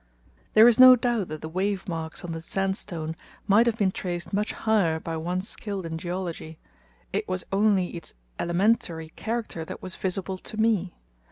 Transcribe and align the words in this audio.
There 0.55 0.67
is 0.67 0.79
no 0.79 0.95
doubt 0.95 1.27
that 1.27 1.41
the 1.41 1.47
wave 1.47 1.87
marks 1.87 2.25
on 2.25 2.31
the 2.31 2.41
sandstone 2.41 3.15
might 3.45 3.67
have 3.67 3.77
been 3.77 3.91
traced 3.91 4.33
much 4.33 4.53
higher 4.53 4.99
by 4.99 5.15
one 5.15 5.41
skilled 5.41 5.85
in 5.85 5.99
geology; 5.99 6.57
it 7.13 7.27
was 7.27 7.45
only 7.51 7.89
its 7.95 8.15
elementary 8.39 9.09
character 9.09 9.63
that 9.63 9.83
was 9.83 9.93
visible 9.95 10.39
to 10.39 10.57
me. 10.57 10.95